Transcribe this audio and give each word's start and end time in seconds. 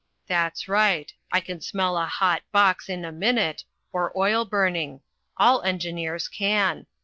"That's 0.25 0.67
right. 0.67 1.13
I 1.31 1.41
can 1.41 1.61
smell 1.61 1.95
a 1.95 2.07
hot 2.07 2.41
box 2.51 2.89
in 2.89 3.05
a 3.05 3.11
minute, 3.11 3.65
or 3.93 4.11
oil 4.17 4.45
burning. 4.45 5.01
All 5.37 5.61
engineers 5.61 6.27
can. 6.27 6.87